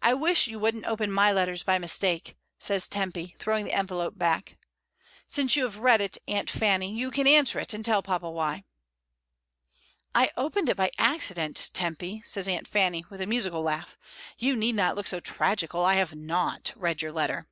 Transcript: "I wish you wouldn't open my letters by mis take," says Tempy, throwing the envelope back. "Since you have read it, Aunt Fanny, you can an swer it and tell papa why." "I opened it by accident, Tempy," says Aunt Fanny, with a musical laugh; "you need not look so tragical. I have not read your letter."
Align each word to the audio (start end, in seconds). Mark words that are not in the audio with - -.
"I 0.00 0.14
wish 0.14 0.46
you 0.46 0.60
wouldn't 0.60 0.84
open 0.86 1.10
my 1.10 1.32
letters 1.32 1.64
by 1.64 1.76
mis 1.80 1.98
take," 1.98 2.36
says 2.56 2.88
Tempy, 2.88 3.34
throwing 3.40 3.64
the 3.64 3.72
envelope 3.72 4.16
back. 4.16 4.56
"Since 5.26 5.56
you 5.56 5.64
have 5.64 5.78
read 5.78 6.00
it, 6.00 6.18
Aunt 6.28 6.48
Fanny, 6.48 6.94
you 6.94 7.10
can 7.10 7.26
an 7.26 7.44
swer 7.46 7.62
it 7.62 7.74
and 7.74 7.84
tell 7.84 8.00
papa 8.00 8.30
why." 8.30 8.62
"I 10.14 10.30
opened 10.36 10.68
it 10.68 10.76
by 10.76 10.92
accident, 10.98 11.70
Tempy," 11.74 12.22
says 12.24 12.46
Aunt 12.46 12.68
Fanny, 12.68 13.04
with 13.10 13.20
a 13.20 13.26
musical 13.26 13.62
laugh; 13.62 13.98
"you 14.38 14.54
need 14.54 14.76
not 14.76 14.94
look 14.94 15.08
so 15.08 15.18
tragical. 15.18 15.84
I 15.84 15.94
have 15.96 16.14
not 16.14 16.72
read 16.76 17.02
your 17.02 17.10
letter." 17.10 17.48